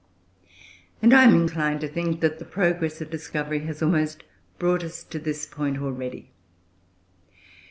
[1.03, 4.23] And I am inclined to think that the progress of discovery has almost
[4.57, 6.31] brought us to this point already.